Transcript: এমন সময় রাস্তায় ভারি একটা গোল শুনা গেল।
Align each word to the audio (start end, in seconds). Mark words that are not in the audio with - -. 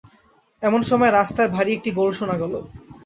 এমন 0.63 0.81
সময় 0.83 1.11
রাস্তায় 1.11 1.49
ভারি 1.49 1.71
একটা 1.77 1.91
গোল 1.97 2.09
শুনা 2.19 2.35
গেল। 2.41 2.53